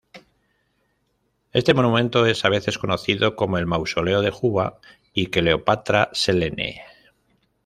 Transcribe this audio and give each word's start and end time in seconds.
Este 1.53 1.75
monumento 1.75 2.25
es 2.25 2.43
a 2.43 2.49
veces 2.49 2.79
conocido 2.79 3.35
como 3.35 3.59
el 3.59 3.67
"Mausoleo 3.67 4.23
de 4.23 4.31
Juba 4.31 4.79
y 5.13 5.27
Cleopatra 5.27 6.09
Selene". 6.13 6.81